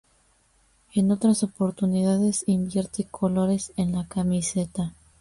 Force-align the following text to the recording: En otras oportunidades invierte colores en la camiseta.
En 0.95 1.11
otras 1.11 1.43
oportunidades 1.43 2.43
invierte 2.47 3.03
colores 3.11 3.71
en 3.77 3.91
la 3.91 4.07
camiseta. 4.07 4.95